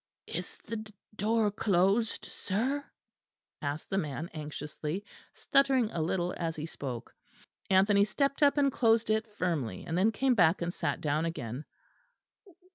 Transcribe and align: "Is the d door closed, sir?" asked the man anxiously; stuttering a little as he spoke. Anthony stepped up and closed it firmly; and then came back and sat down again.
"Is 0.25 0.57
the 0.65 0.77
d 0.77 0.93
door 1.15 1.51
closed, 1.51 2.25
sir?" 2.25 2.83
asked 3.61 3.91
the 3.91 3.99
man 3.99 4.31
anxiously; 4.33 5.05
stuttering 5.35 5.91
a 5.91 6.01
little 6.01 6.33
as 6.37 6.55
he 6.55 6.65
spoke. 6.65 7.13
Anthony 7.69 8.03
stepped 8.05 8.41
up 8.41 8.57
and 8.57 8.71
closed 8.71 9.11
it 9.11 9.27
firmly; 9.35 9.85
and 9.85 9.95
then 9.95 10.11
came 10.11 10.33
back 10.33 10.63
and 10.63 10.73
sat 10.73 11.01
down 11.01 11.25
again. 11.25 11.65